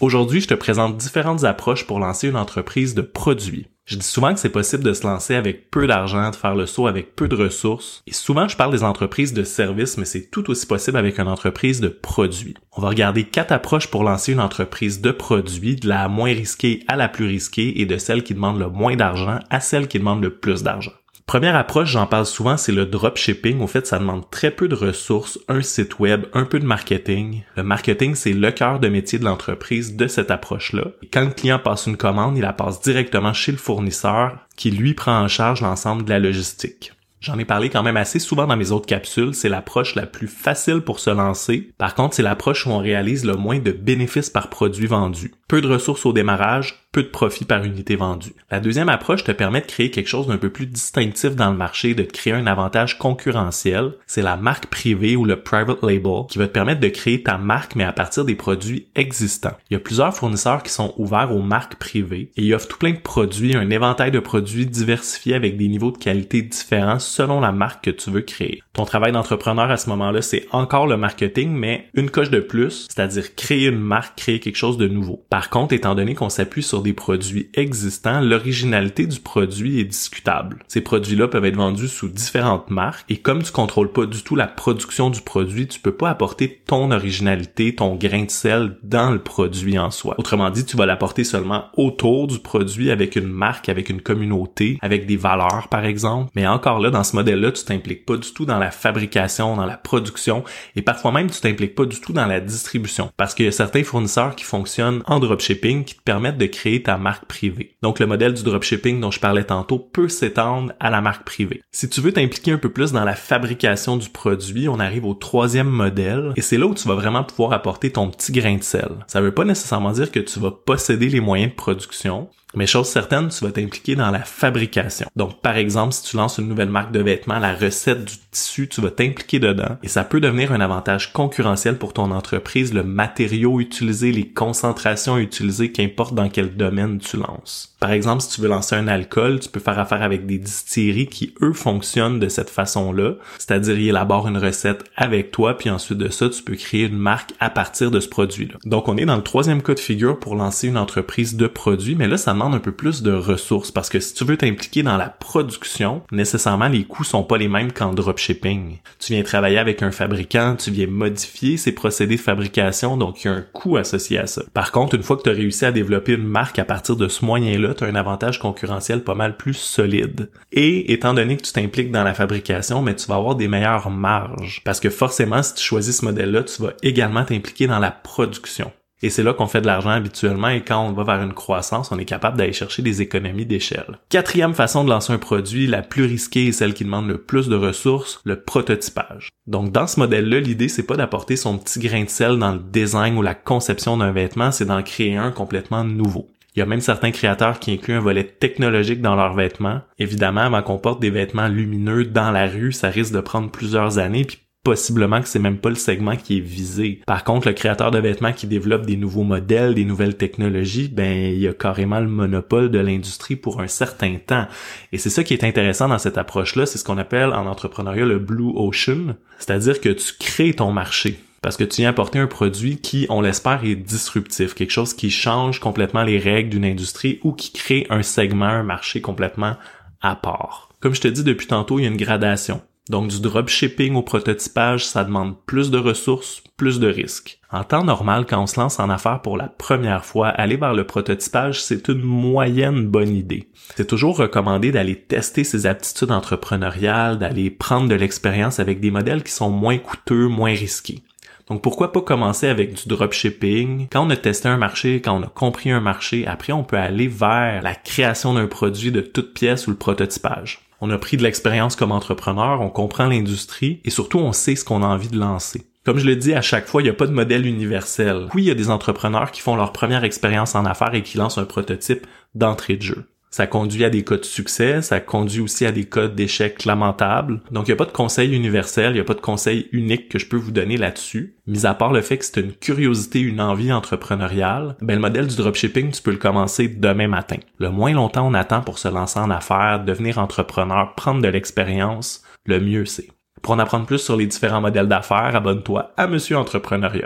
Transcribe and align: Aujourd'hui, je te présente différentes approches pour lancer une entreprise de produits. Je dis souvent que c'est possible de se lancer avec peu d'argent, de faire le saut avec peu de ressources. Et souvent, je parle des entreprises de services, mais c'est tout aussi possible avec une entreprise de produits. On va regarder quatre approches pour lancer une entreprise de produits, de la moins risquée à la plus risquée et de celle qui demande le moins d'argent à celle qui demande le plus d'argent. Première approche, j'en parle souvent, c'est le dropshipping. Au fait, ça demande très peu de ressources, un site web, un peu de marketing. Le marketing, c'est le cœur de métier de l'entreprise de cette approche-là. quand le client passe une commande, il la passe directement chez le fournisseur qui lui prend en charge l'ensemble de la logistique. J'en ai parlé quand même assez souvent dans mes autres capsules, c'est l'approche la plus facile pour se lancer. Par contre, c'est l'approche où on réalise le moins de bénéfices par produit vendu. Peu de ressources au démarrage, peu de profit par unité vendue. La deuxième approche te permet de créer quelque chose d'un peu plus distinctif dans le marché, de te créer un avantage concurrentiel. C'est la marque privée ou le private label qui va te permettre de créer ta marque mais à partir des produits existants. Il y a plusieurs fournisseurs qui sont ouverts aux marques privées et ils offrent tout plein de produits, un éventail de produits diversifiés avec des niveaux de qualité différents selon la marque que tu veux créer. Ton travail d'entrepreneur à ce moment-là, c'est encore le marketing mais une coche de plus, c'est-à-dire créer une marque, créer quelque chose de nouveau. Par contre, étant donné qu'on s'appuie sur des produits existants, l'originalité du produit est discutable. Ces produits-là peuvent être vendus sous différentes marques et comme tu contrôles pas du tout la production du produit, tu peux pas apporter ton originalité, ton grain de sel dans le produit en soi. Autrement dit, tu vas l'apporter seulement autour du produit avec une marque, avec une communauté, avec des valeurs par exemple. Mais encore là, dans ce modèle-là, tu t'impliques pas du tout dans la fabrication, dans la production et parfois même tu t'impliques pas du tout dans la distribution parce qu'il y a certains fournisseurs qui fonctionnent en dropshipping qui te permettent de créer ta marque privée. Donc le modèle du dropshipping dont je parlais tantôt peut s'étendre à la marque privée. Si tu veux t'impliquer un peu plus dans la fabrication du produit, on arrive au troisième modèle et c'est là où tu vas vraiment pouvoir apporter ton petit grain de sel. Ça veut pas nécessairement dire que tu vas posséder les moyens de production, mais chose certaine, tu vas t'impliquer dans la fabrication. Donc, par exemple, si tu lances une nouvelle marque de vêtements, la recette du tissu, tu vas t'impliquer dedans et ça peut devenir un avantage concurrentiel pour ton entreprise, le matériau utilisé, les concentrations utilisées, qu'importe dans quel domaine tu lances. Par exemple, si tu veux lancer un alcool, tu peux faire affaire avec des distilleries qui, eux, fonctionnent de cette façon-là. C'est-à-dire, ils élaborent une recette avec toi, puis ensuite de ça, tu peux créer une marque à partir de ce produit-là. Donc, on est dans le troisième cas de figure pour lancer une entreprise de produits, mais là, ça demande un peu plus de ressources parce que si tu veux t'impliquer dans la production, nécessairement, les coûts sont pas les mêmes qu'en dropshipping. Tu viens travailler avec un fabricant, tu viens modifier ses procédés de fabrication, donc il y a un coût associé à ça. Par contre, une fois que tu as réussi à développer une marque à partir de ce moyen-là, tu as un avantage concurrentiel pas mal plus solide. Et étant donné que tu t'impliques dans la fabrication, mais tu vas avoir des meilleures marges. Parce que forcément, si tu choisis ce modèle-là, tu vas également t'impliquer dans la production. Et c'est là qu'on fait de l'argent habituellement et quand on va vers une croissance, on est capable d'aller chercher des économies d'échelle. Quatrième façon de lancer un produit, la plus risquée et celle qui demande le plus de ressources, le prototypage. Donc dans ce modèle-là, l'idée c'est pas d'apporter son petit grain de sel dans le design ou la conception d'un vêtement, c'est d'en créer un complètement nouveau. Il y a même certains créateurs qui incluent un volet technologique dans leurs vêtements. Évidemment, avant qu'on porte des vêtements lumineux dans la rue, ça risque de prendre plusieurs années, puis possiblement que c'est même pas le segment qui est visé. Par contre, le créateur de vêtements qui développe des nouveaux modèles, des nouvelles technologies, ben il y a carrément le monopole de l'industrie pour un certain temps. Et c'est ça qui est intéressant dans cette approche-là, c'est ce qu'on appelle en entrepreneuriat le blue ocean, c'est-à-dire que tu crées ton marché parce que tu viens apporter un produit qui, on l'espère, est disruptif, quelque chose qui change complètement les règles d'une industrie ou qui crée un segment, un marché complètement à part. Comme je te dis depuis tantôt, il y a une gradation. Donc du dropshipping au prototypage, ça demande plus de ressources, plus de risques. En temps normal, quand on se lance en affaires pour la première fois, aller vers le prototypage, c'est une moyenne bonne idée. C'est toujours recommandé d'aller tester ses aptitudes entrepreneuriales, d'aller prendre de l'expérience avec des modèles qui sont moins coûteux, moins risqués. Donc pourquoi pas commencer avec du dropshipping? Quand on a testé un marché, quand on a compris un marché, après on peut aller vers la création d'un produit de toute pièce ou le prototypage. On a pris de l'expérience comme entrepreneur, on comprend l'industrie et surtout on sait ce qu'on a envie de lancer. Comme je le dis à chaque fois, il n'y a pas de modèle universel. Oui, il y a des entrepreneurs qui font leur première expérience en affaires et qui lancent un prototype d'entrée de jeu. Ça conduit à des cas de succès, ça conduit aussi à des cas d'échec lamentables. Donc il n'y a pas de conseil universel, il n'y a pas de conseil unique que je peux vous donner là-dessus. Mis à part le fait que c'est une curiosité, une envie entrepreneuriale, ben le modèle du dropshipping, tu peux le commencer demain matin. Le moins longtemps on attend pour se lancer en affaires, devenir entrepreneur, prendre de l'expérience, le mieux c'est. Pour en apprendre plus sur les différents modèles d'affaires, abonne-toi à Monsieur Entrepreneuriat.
Aujourd'hui, 0.00 0.40
je 0.40 0.48
te 0.48 0.54
présente 0.54 0.96
différentes 0.96 1.44
approches 1.44 1.86
pour 1.86 2.00
lancer 2.00 2.28
une 2.28 2.36
entreprise 2.36 2.94
de 2.94 3.00
produits. 3.00 3.68
Je 3.86 3.96
dis 3.96 4.06
souvent 4.06 4.34
que 4.34 4.40
c'est 4.40 4.48
possible 4.48 4.82
de 4.82 4.92
se 4.92 5.06
lancer 5.06 5.36
avec 5.36 5.70
peu 5.70 5.86
d'argent, 5.86 6.30
de 6.30 6.36
faire 6.36 6.56
le 6.56 6.66
saut 6.66 6.88
avec 6.88 7.14
peu 7.14 7.28
de 7.28 7.36
ressources. 7.36 8.02
Et 8.08 8.12
souvent, 8.12 8.48
je 8.48 8.56
parle 8.56 8.72
des 8.72 8.82
entreprises 8.82 9.32
de 9.32 9.44
services, 9.44 9.96
mais 9.96 10.04
c'est 10.04 10.30
tout 10.30 10.50
aussi 10.50 10.66
possible 10.66 10.96
avec 10.96 11.18
une 11.20 11.28
entreprise 11.28 11.80
de 11.80 11.88
produits. 11.88 12.56
On 12.72 12.80
va 12.82 12.88
regarder 12.88 13.24
quatre 13.24 13.52
approches 13.52 13.86
pour 13.86 14.02
lancer 14.02 14.32
une 14.32 14.40
entreprise 14.40 15.00
de 15.00 15.12
produits, 15.12 15.76
de 15.76 15.88
la 15.88 16.08
moins 16.08 16.32
risquée 16.32 16.82
à 16.88 16.96
la 16.96 17.08
plus 17.08 17.26
risquée 17.26 17.80
et 17.80 17.86
de 17.86 17.96
celle 17.96 18.24
qui 18.24 18.34
demande 18.34 18.58
le 18.58 18.70
moins 18.70 18.96
d'argent 18.96 19.38
à 19.48 19.60
celle 19.60 19.86
qui 19.86 20.00
demande 20.00 20.22
le 20.22 20.34
plus 20.34 20.64
d'argent. 20.64 20.92
Première 21.26 21.56
approche, 21.56 21.90
j'en 21.90 22.06
parle 22.06 22.26
souvent, 22.26 22.56
c'est 22.58 22.72
le 22.72 22.84
dropshipping. 22.84 23.60
Au 23.60 23.66
fait, 23.66 23.86
ça 23.86 23.98
demande 23.98 24.28
très 24.30 24.50
peu 24.50 24.68
de 24.68 24.74
ressources, 24.74 25.38
un 25.48 25.62
site 25.62 25.98
web, 25.98 26.26
un 26.34 26.44
peu 26.44 26.60
de 26.60 26.66
marketing. 26.66 27.42
Le 27.56 27.62
marketing, 27.62 28.14
c'est 28.14 28.34
le 28.34 28.50
cœur 28.50 28.78
de 28.78 28.88
métier 28.88 29.18
de 29.18 29.24
l'entreprise 29.24 29.96
de 29.96 30.06
cette 30.06 30.30
approche-là. 30.30 30.88
quand 31.12 31.24
le 31.24 31.30
client 31.30 31.58
passe 31.58 31.86
une 31.86 31.96
commande, 31.96 32.36
il 32.36 32.42
la 32.42 32.52
passe 32.52 32.82
directement 32.82 33.32
chez 33.32 33.52
le 33.52 33.58
fournisseur 33.58 34.38
qui 34.56 34.70
lui 34.70 34.94
prend 34.94 35.18
en 35.18 35.28
charge 35.28 35.62
l'ensemble 35.62 36.04
de 36.04 36.10
la 36.10 36.18
logistique. 36.18 36.92
J'en 37.24 37.38
ai 37.38 37.46
parlé 37.46 37.70
quand 37.70 37.82
même 37.82 37.96
assez 37.96 38.18
souvent 38.18 38.46
dans 38.46 38.58
mes 38.58 38.70
autres 38.70 38.84
capsules, 38.84 39.32
c'est 39.32 39.48
l'approche 39.48 39.94
la 39.94 40.04
plus 40.04 40.28
facile 40.28 40.82
pour 40.82 41.00
se 41.00 41.08
lancer. 41.08 41.70
Par 41.78 41.94
contre, 41.94 42.14
c'est 42.14 42.22
l'approche 42.22 42.66
où 42.66 42.70
on 42.70 42.76
réalise 42.76 43.24
le 43.24 43.34
moins 43.34 43.60
de 43.60 43.72
bénéfices 43.72 44.28
par 44.28 44.50
produit 44.50 44.86
vendu. 44.86 45.32
Peu 45.48 45.62
de 45.62 45.66
ressources 45.66 46.04
au 46.04 46.12
démarrage, 46.12 46.84
peu 46.94 47.02
de 47.02 47.08
profit 47.08 47.44
par 47.44 47.64
unité 47.64 47.96
vendue. 47.96 48.34
La 48.50 48.60
deuxième 48.60 48.88
approche 48.88 49.24
te 49.24 49.32
permet 49.32 49.60
de 49.60 49.66
créer 49.66 49.90
quelque 49.90 50.08
chose 50.08 50.28
d'un 50.28 50.36
peu 50.36 50.48
plus 50.48 50.66
distinctif 50.66 51.34
dans 51.34 51.50
le 51.50 51.56
marché, 51.56 51.94
de 51.94 52.04
te 52.04 52.12
créer 52.12 52.34
un 52.34 52.46
avantage 52.46 52.98
concurrentiel. 52.98 53.94
C'est 54.06 54.22
la 54.22 54.36
marque 54.36 54.66
privée 54.66 55.16
ou 55.16 55.24
le 55.24 55.40
private 55.42 55.82
label 55.82 56.26
qui 56.28 56.38
va 56.38 56.46
te 56.46 56.52
permettre 56.52 56.80
de 56.80 56.88
créer 56.88 57.22
ta 57.22 57.36
marque 57.36 57.74
mais 57.74 57.84
à 57.84 57.92
partir 57.92 58.24
des 58.24 58.36
produits 58.36 58.86
existants. 58.94 59.56
Il 59.70 59.74
y 59.74 59.76
a 59.76 59.80
plusieurs 59.80 60.14
fournisseurs 60.14 60.62
qui 60.62 60.70
sont 60.70 60.94
ouverts 60.96 61.34
aux 61.34 61.42
marques 61.42 61.76
privées 61.76 62.30
et 62.36 62.42
ils 62.42 62.54
offrent 62.54 62.68
tout 62.68 62.78
plein 62.78 62.92
de 62.92 62.98
produits, 62.98 63.56
un 63.56 63.70
éventail 63.70 64.12
de 64.12 64.20
produits 64.20 64.66
diversifiés 64.66 65.34
avec 65.34 65.56
des 65.56 65.66
niveaux 65.66 65.90
de 65.90 65.98
qualité 65.98 66.42
différents 66.42 67.00
selon 67.14 67.40
la 67.40 67.52
marque 67.52 67.84
que 67.84 67.90
tu 67.90 68.10
veux 68.10 68.22
créer. 68.22 68.62
Ton 68.72 68.84
travail 68.84 69.12
d'entrepreneur 69.12 69.70
à 69.70 69.76
ce 69.76 69.88
moment-là, 69.90 70.20
c'est 70.20 70.48
encore 70.50 70.88
le 70.88 70.96
marketing 70.96 71.50
mais 71.50 71.88
une 71.94 72.10
coche 72.10 72.30
de 72.30 72.40
plus, 72.40 72.88
c'est-à-dire 72.88 73.36
créer 73.36 73.68
une 73.68 73.78
marque, 73.78 74.18
créer 74.18 74.40
quelque 74.40 74.56
chose 74.56 74.78
de 74.78 74.88
nouveau. 74.88 75.24
Par 75.30 75.48
contre, 75.48 75.74
étant 75.74 75.94
donné 75.94 76.14
qu'on 76.14 76.28
s'appuie 76.28 76.64
sur 76.64 76.82
des 76.82 76.92
produits 76.92 77.50
existants, 77.54 78.20
l'originalité 78.20 79.06
du 79.06 79.20
produit 79.20 79.78
est 79.78 79.84
discutable. 79.84 80.58
Ces 80.66 80.80
produits-là 80.80 81.28
peuvent 81.28 81.44
être 81.44 81.56
vendus 81.56 81.86
sous 81.86 82.08
différentes 82.08 82.70
marques 82.70 83.04
et 83.08 83.18
comme 83.18 83.44
tu 83.44 83.52
contrôles 83.52 83.92
pas 83.92 84.06
du 84.06 84.22
tout 84.24 84.34
la 84.34 84.48
production 84.48 85.10
du 85.10 85.20
produit, 85.20 85.68
tu 85.68 85.78
peux 85.78 85.94
pas 85.94 86.10
apporter 86.10 86.62
ton 86.66 86.90
originalité, 86.90 87.76
ton 87.76 87.94
grain 87.94 88.24
de 88.24 88.30
sel 88.30 88.76
dans 88.82 89.10
le 89.10 89.20
produit 89.20 89.78
en 89.78 89.92
soi. 89.92 90.16
Autrement 90.18 90.50
dit, 90.50 90.64
tu 90.64 90.76
vas 90.76 90.86
l'apporter 90.86 91.22
seulement 91.22 91.66
autour 91.76 92.26
du 92.26 92.40
produit 92.40 92.90
avec 92.90 93.14
une 93.14 93.28
marque, 93.28 93.68
avec 93.68 93.88
une 93.88 94.00
communauté, 94.00 94.78
avec 94.82 95.06
des 95.06 95.16
valeurs 95.16 95.68
par 95.70 95.84
exemple. 95.84 96.32
Mais 96.34 96.46
encore 96.48 96.80
là, 96.80 96.90
dans 96.90 97.03
ce 97.04 97.14
modèle-là, 97.16 97.52
tu 97.52 97.64
t'impliques 97.64 98.06
pas 98.06 98.16
du 98.16 98.32
tout 98.32 98.44
dans 98.44 98.58
la 98.58 98.70
fabrication, 98.70 99.56
dans 99.56 99.66
la 99.66 99.76
production 99.76 100.44
et 100.76 100.82
parfois 100.82 101.12
même 101.12 101.30
tu 101.30 101.40
t'impliques 101.40 101.74
pas 101.74 101.84
du 101.84 102.00
tout 102.00 102.12
dans 102.12 102.26
la 102.26 102.40
distribution 102.40 103.10
parce 103.16 103.34
qu'il 103.34 103.44
y 103.44 103.48
a 103.48 103.52
certains 103.52 103.84
fournisseurs 103.84 104.34
qui 104.34 104.44
fonctionnent 104.44 105.02
en 105.06 105.20
dropshipping 105.20 105.84
qui 105.84 105.94
te 105.94 106.02
permettent 106.02 106.38
de 106.38 106.46
créer 106.46 106.82
ta 106.82 106.96
marque 106.96 107.26
privée. 107.26 107.76
Donc 107.82 107.98
le 107.98 108.06
modèle 108.06 108.34
du 108.34 108.42
dropshipping 108.42 109.00
dont 109.00 109.10
je 109.10 109.20
parlais 109.20 109.44
tantôt 109.44 109.78
peut 109.78 110.08
s'étendre 110.08 110.72
à 110.80 110.90
la 110.90 111.00
marque 111.00 111.24
privée. 111.24 111.62
Si 111.70 111.88
tu 111.88 112.00
veux 112.00 112.12
t'impliquer 112.12 112.52
un 112.52 112.58
peu 112.58 112.70
plus 112.70 112.92
dans 112.92 113.04
la 113.04 113.14
fabrication 113.14 113.96
du 113.96 114.08
produit, 114.08 114.68
on 114.68 114.80
arrive 114.80 115.04
au 115.04 115.14
troisième 115.14 115.68
modèle 115.68 116.32
et 116.36 116.42
c'est 116.42 116.58
là 116.58 116.66
où 116.66 116.74
tu 116.74 116.88
vas 116.88 116.94
vraiment 116.94 117.24
pouvoir 117.24 117.52
apporter 117.52 117.90
ton 117.90 118.10
petit 118.10 118.32
grain 118.32 118.56
de 118.56 118.62
sel. 118.62 118.90
Ça 119.06 119.20
veut 119.20 119.34
pas 119.34 119.44
nécessairement 119.44 119.92
dire 119.92 120.10
que 120.10 120.20
tu 120.20 120.40
vas 120.40 120.50
posséder 120.50 121.08
les 121.08 121.20
moyens 121.20 121.50
de 121.50 121.56
production, 121.56 122.28
mais 122.54 122.66
chose 122.66 122.86
certaine, 122.86 123.28
tu 123.28 123.44
vas 123.44 123.50
t'impliquer 123.50 123.96
dans 123.96 124.10
la 124.10 124.20
fabrication. 124.20 125.08
Donc, 125.16 125.40
par 125.40 125.56
exemple, 125.56 125.92
si 125.92 126.04
tu 126.04 126.16
lances 126.16 126.38
une 126.38 126.48
nouvelle 126.48 126.70
marque 126.70 126.92
de 126.94 127.02
vêtements, 127.02 127.38
la 127.38 127.54
recette 127.54 128.04
du 128.04 128.14
tissu, 128.30 128.68
tu 128.68 128.80
vas 128.80 128.90
t'impliquer 128.90 129.40
dedans 129.40 129.76
et 129.82 129.88
ça 129.88 130.04
peut 130.04 130.20
devenir 130.20 130.52
un 130.52 130.60
avantage 130.60 131.12
concurrentiel 131.12 131.76
pour 131.76 131.92
ton 131.92 132.10
entreprise, 132.10 132.72
le 132.72 132.84
matériau 132.84 133.60
utilisé, 133.60 134.12
les 134.12 134.28
concentrations 134.28 135.18
utilisées, 135.18 135.72
qu'importe 135.72 136.14
dans 136.14 136.28
quel 136.28 136.56
domaine 136.56 136.98
tu 136.98 137.16
lances. 137.16 137.74
Par 137.80 137.92
exemple, 137.92 138.22
si 138.22 138.30
tu 138.30 138.40
veux 138.40 138.48
lancer 138.48 138.76
un 138.76 138.88
alcool, 138.88 139.40
tu 139.40 139.50
peux 139.50 139.60
faire 139.60 139.78
affaire 139.78 140.02
avec 140.02 140.24
des 140.24 140.38
distilleries 140.38 141.08
qui, 141.08 141.34
eux, 141.42 141.52
fonctionnent 141.52 142.18
de 142.18 142.28
cette 142.28 142.48
façon-là. 142.48 143.16
C'est-à-dire, 143.38 143.78
ils 143.78 143.88
élaborent 143.88 144.26
une 144.26 144.38
recette 144.38 144.84
avec 144.96 145.30
toi, 145.32 145.58
puis 145.58 145.68
ensuite 145.68 145.98
de 145.98 146.08
ça, 146.08 146.30
tu 146.30 146.42
peux 146.42 146.54
créer 146.54 146.84
une 146.84 146.96
marque 146.96 147.34
à 147.40 147.50
partir 147.50 147.90
de 147.90 148.00
ce 148.00 148.08
produit-là. 148.08 148.54
Donc, 148.64 148.88
on 148.88 148.96
est 148.96 149.04
dans 149.04 149.16
le 149.16 149.22
troisième 149.22 149.62
cas 149.62 149.74
de 149.74 149.80
figure 149.80 150.18
pour 150.18 150.34
lancer 150.34 150.68
une 150.68 150.78
entreprise 150.78 151.36
de 151.36 151.46
produits, 151.46 151.94
mais 151.94 152.08
là, 152.08 152.16
ça 152.16 152.32
demande 152.32 152.54
un 152.54 152.58
peu 152.58 152.72
plus 152.72 153.02
de 153.02 153.12
ressources 153.12 153.70
parce 153.70 153.90
que 153.90 154.00
si 154.00 154.14
tu 154.14 154.24
veux 154.24 154.38
t'impliquer 154.38 154.82
dans 154.82 154.96
la 154.96 155.10
production, 155.10 156.00
nécessairement, 156.10 156.68
les 156.74 156.84
coûts 156.84 157.04
sont 157.04 157.22
pas 157.22 157.38
les 157.38 157.48
mêmes 157.48 157.72
qu'en 157.72 157.92
dropshipping. 157.92 158.78
Tu 158.98 159.12
viens 159.12 159.22
travailler 159.22 159.58
avec 159.58 159.82
un 159.82 159.92
fabricant, 159.92 160.56
tu 160.56 160.72
viens 160.72 160.88
modifier 160.88 161.56
ses 161.56 161.72
procédés 161.72 162.16
de 162.16 162.20
fabrication, 162.20 162.96
donc 162.96 163.22
il 163.22 163.28
y 163.28 163.30
a 163.30 163.34
un 163.34 163.42
coût 163.42 163.76
associé 163.76 164.18
à 164.18 164.26
ça. 164.26 164.42
Par 164.52 164.72
contre, 164.72 164.96
une 164.96 165.02
fois 165.02 165.16
que 165.16 165.22
tu 165.22 165.30
as 165.30 165.34
réussi 165.34 165.64
à 165.64 165.72
développer 165.72 166.14
une 166.14 166.26
marque 166.26 166.58
à 166.58 166.64
partir 166.64 166.96
de 166.96 167.06
ce 167.06 167.24
moyen-là, 167.24 167.74
tu 167.74 167.84
as 167.84 167.86
un 167.86 167.94
avantage 167.94 168.40
concurrentiel 168.40 169.04
pas 169.04 169.14
mal 169.14 169.36
plus 169.36 169.54
solide. 169.54 170.30
Et 170.50 170.92
étant 170.92 171.14
donné 171.14 171.36
que 171.36 171.42
tu 171.42 171.52
t'impliques 171.52 171.92
dans 171.92 172.04
la 172.04 172.14
fabrication, 172.14 172.82
mais 172.82 172.96
tu 172.96 173.06
vas 173.06 173.16
avoir 173.16 173.36
des 173.36 173.48
meilleures 173.48 173.90
marges. 173.90 174.60
Parce 174.64 174.80
que 174.80 174.90
forcément, 174.90 175.42
si 175.42 175.54
tu 175.54 175.62
choisis 175.62 176.00
ce 176.00 176.04
modèle-là, 176.04 176.42
tu 176.42 176.60
vas 176.60 176.72
également 176.82 177.24
t'impliquer 177.24 177.68
dans 177.68 177.78
la 177.78 177.92
production. 177.92 178.72
Et 179.04 179.10
c'est 179.10 179.22
là 179.22 179.34
qu'on 179.34 179.48
fait 179.48 179.60
de 179.60 179.66
l'argent 179.66 179.90
habituellement 179.90 180.48
et 180.48 180.62
quand 180.62 180.80
on 180.80 180.92
va 180.92 181.04
vers 181.04 181.22
une 181.22 181.34
croissance, 181.34 181.92
on 181.92 181.98
est 181.98 182.06
capable 182.06 182.38
d'aller 182.38 182.54
chercher 182.54 182.80
des 182.80 183.02
économies 183.02 183.44
d'échelle. 183.44 183.98
Quatrième 184.08 184.54
façon 184.54 184.82
de 184.82 184.88
lancer 184.88 185.12
un 185.12 185.18
produit, 185.18 185.66
la 185.66 185.82
plus 185.82 186.06
risquée 186.06 186.46
et 186.46 186.52
celle 186.52 186.72
qui 186.72 186.84
demande 186.84 187.06
le 187.06 187.18
plus 187.18 187.50
de 187.50 187.54
ressources, 187.54 188.22
le 188.24 188.40
prototypage. 188.40 189.28
Donc 189.46 189.72
dans 189.72 189.86
ce 189.86 190.00
modèle-là, 190.00 190.40
l'idée 190.40 190.68
c'est 190.68 190.86
pas 190.86 190.96
d'apporter 190.96 191.36
son 191.36 191.58
petit 191.58 191.80
grain 191.80 192.04
de 192.04 192.08
sel 192.08 192.38
dans 192.38 192.52
le 192.52 192.60
design 192.60 193.18
ou 193.18 193.20
la 193.20 193.34
conception 193.34 193.98
d'un 193.98 194.10
vêtement, 194.10 194.50
c'est 194.50 194.64
d'en 194.64 194.82
créer 194.82 195.18
un 195.18 195.32
complètement 195.32 195.84
nouveau. 195.84 196.30
Il 196.56 196.60
y 196.60 196.62
a 196.62 196.66
même 196.66 196.80
certains 196.80 197.10
créateurs 197.10 197.58
qui 197.58 197.72
incluent 197.72 197.96
un 197.96 198.00
volet 198.00 198.24
technologique 198.24 199.02
dans 199.02 199.16
leurs 199.16 199.34
vêtements. 199.34 199.80
Évidemment, 199.98 200.42
avant 200.42 200.62
qu'on 200.62 200.78
porte 200.78 201.02
des 201.02 201.10
vêtements 201.10 201.48
lumineux 201.48 202.04
dans 202.04 202.30
la 202.30 202.46
rue, 202.46 202.72
ça 202.72 202.88
risque 202.88 203.12
de 203.12 203.20
prendre 203.20 203.50
plusieurs 203.50 203.98
années, 203.98 204.24
puis 204.24 204.38
possiblement 204.64 205.20
que 205.20 205.28
c'est 205.28 205.38
même 205.38 205.58
pas 205.58 205.68
le 205.68 205.74
segment 205.74 206.16
qui 206.16 206.38
est 206.38 206.40
visé. 206.40 207.00
Par 207.06 207.22
contre, 207.22 207.46
le 207.46 207.54
créateur 207.54 207.90
de 207.90 207.98
vêtements 207.98 208.32
qui 208.32 208.46
développe 208.46 208.86
des 208.86 208.96
nouveaux 208.96 209.22
modèles, 209.22 209.74
des 209.74 209.84
nouvelles 209.84 210.16
technologies, 210.16 210.88
ben 210.88 211.32
il 211.32 211.38
y 211.38 211.46
a 211.46 211.52
carrément 211.52 212.00
le 212.00 212.08
monopole 212.08 212.70
de 212.70 212.78
l'industrie 212.78 213.36
pour 213.36 213.60
un 213.60 213.68
certain 213.68 214.16
temps. 214.16 214.46
Et 214.92 214.98
c'est 214.98 215.10
ça 215.10 215.22
qui 215.22 215.34
est 215.34 215.44
intéressant 215.44 215.88
dans 215.88 215.98
cette 215.98 216.18
approche-là, 216.18 216.66
c'est 216.66 216.78
ce 216.78 216.84
qu'on 216.84 216.98
appelle 216.98 217.28
en 217.28 217.46
entrepreneuriat 217.46 218.06
le 218.06 218.18
blue 218.18 218.52
ocean, 218.54 219.16
c'est-à-dire 219.38 219.80
que 219.80 219.90
tu 219.90 220.14
crées 220.18 220.54
ton 220.54 220.72
marché 220.72 221.18
parce 221.42 221.58
que 221.58 221.64
tu 221.64 221.82
viens 221.82 221.90
apporter 221.90 222.18
un 222.18 222.26
produit 222.26 222.78
qui, 222.78 223.04
on 223.10 223.20
l'espère, 223.20 223.66
est 223.66 223.74
disruptif, 223.74 224.54
quelque 224.54 224.70
chose 224.70 224.94
qui 224.94 225.10
change 225.10 225.60
complètement 225.60 226.02
les 226.02 226.18
règles 226.18 226.48
d'une 226.48 226.64
industrie 226.64 227.20
ou 227.22 227.32
qui 227.32 227.52
crée 227.52 227.86
un 227.90 228.02
segment, 228.02 228.46
un 228.46 228.62
marché 228.62 229.02
complètement 229.02 229.56
à 230.00 230.16
part. 230.16 230.70
Comme 230.80 230.94
je 230.94 231.02
te 231.02 231.08
dis 231.08 231.22
depuis 231.22 231.46
tantôt, 231.46 231.78
il 231.78 231.82
y 231.82 231.84
a 231.84 231.90
une 231.90 231.98
gradation. 231.98 232.62
Donc 232.90 233.08
du 233.08 233.20
dropshipping 233.20 233.94
au 233.94 234.02
prototypage, 234.02 234.84
ça 234.84 235.04
demande 235.04 235.36
plus 235.46 235.70
de 235.70 235.78
ressources, 235.78 236.42
plus 236.58 236.78
de 236.80 236.88
risques. 236.88 237.40
En 237.50 237.64
temps 237.64 237.84
normal, 237.84 238.26
quand 238.26 238.42
on 238.42 238.46
se 238.46 238.60
lance 238.60 238.78
en 238.78 238.90
affaires 238.90 239.22
pour 239.22 239.38
la 239.38 239.48
première 239.48 240.04
fois, 240.04 240.28
aller 240.28 240.56
vers 240.56 240.74
le 240.74 240.86
prototypage, 240.86 241.62
c'est 241.62 241.88
une 241.88 242.02
moyenne 242.02 242.86
bonne 242.86 243.14
idée. 243.14 243.48
C'est 243.74 243.86
toujours 243.86 244.18
recommandé 244.18 244.70
d'aller 244.70 244.96
tester 244.96 245.44
ses 245.44 245.64
aptitudes 245.64 246.10
entrepreneuriales, 246.10 247.18
d'aller 247.18 247.50
prendre 247.50 247.88
de 247.88 247.94
l'expérience 247.94 248.60
avec 248.60 248.80
des 248.80 248.90
modèles 248.90 249.22
qui 249.22 249.32
sont 249.32 249.50
moins 249.50 249.78
coûteux, 249.78 250.28
moins 250.28 250.52
risqués. 250.52 251.02
Donc 251.48 251.62
pourquoi 251.62 251.92
pas 251.92 252.00
commencer 252.00 252.48
avec 252.48 252.74
du 252.74 252.88
dropshipping? 252.88 253.88
Quand 253.92 254.06
on 254.06 254.10
a 254.10 254.16
testé 254.16 254.48
un 254.48 254.56
marché, 254.56 255.02
quand 255.02 255.16
on 255.16 255.22
a 255.22 255.28
compris 255.28 255.70
un 255.70 255.80
marché, 255.80 256.26
après 256.26 256.52
on 256.52 256.64
peut 256.64 256.78
aller 256.78 257.06
vers 257.06 257.62
la 257.62 257.74
création 257.74 258.32
d'un 258.32 258.46
produit 258.46 258.90
de 258.90 259.02
toute 259.02 259.34
pièce 259.34 259.66
ou 259.66 259.70
le 259.70 259.76
prototypage. 259.76 260.60
On 260.80 260.90
a 260.90 260.98
pris 260.98 261.16
de 261.16 261.22
l'expérience 261.22 261.76
comme 261.76 261.92
entrepreneur, 261.92 262.60
on 262.60 262.70
comprend 262.70 263.06
l'industrie 263.06 263.80
et 263.84 263.90
surtout 263.90 264.18
on 264.18 264.32
sait 264.32 264.56
ce 264.56 264.64
qu'on 264.64 264.82
a 264.82 264.86
envie 264.86 265.08
de 265.08 265.18
lancer. 265.18 265.66
Comme 265.84 265.98
je 265.98 266.06
le 266.06 266.16
dis 266.16 266.32
à 266.32 266.40
chaque 266.40 266.66
fois, 266.66 266.80
il 266.80 266.84
n'y 266.84 266.90
a 266.90 266.94
pas 266.94 267.06
de 267.06 267.12
modèle 267.12 267.46
universel. 267.46 268.28
Oui, 268.34 268.44
il 268.44 268.48
y 268.48 268.50
a 268.50 268.54
des 268.54 268.70
entrepreneurs 268.70 269.30
qui 269.30 269.42
font 269.42 269.54
leur 269.54 269.72
première 269.72 270.04
expérience 270.04 270.54
en 270.54 270.64
affaires 270.64 270.94
et 270.94 271.02
qui 271.02 271.18
lancent 271.18 271.36
un 271.36 271.44
prototype 271.44 272.06
d'entrée 272.34 272.76
de 272.76 272.82
jeu. 272.82 273.04
Ça 273.34 273.48
conduit 273.48 273.84
à 273.84 273.90
des 273.90 274.04
cas 274.04 274.16
de 274.16 274.24
succès, 274.24 274.80
ça 274.80 275.00
conduit 275.00 275.40
aussi 275.40 275.66
à 275.66 275.72
des 275.72 275.86
cas 275.86 276.06
d'échec 276.06 276.64
lamentables. 276.64 277.40
Donc 277.50 277.66
il 277.66 277.70
n'y 277.70 277.74
a 277.74 277.76
pas 277.76 277.84
de 277.84 277.90
conseil 277.90 278.32
universel, 278.32 278.92
il 278.92 278.94
n'y 278.94 279.00
a 279.00 279.04
pas 279.04 279.14
de 279.14 279.20
conseil 279.20 279.68
unique 279.72 280.08
que 280.08 280.20
je 280.20 280.28
peux 280.28 280.36
vous 280.36 280.52
donner 280.52 280.76
là-dessus. 280.76 281.34
Mis 281.48 281.66
à 281.66 281.74
part 281.74 281.92
le 281.92 282.00
fait 282.00 282.16
que 282.16 282.24
c'est 282.24 282.40
une 282.40 282.52
curiosité, 282.52 283.18
une 283.18 283.40
envie 283.40 283.72
entrepreneuriale, 283.72 284.76
ben 284.80 284.94
le 284.94 285.00
modèle 285.00 285.26
du 285.26 285.34
dropshipping, 285.34 285.90
tu 285.90 286.00
peux 286.00 286.12
le 286.12 286.16
commencer 286.16 286.68
demain 286.68 287.08
matin. 287.08 287.38
Le 287.58 287.70
moins 287.70 287.92
longtemps 287.92 288.28
on 288.28 288.34
attend 288.34 288.60
pour 288.60 288.78
se 288.78 288.86
lancer 288.86 289.18
en 289.18 289.30
affaires, 289.30 289.82
devenir 289.84 290.18
entrepreneur, 290.18 290.94
prendre 290.94 291.20
de 291.20 291.26
l'expérience, 291.26 292.22
le 292.46 292.60
mieux 292.60 292.84
c'est. 292.84 293.08
Pour 293.42 293.54
en 293.54 293.58
apprendre 293.58 293.86
plus 293.86 293.98
sur 293.98 294.16
les 294.16 294.28
différents 294.28 294.60
modèles 294.60 294.86
d'affaires, 294.86 295.34
abonne-toi 295.34 295.92
à 295.96 296.06
Monsieur 296.06 296.38
Entrepreneuriat. 296.38 297.02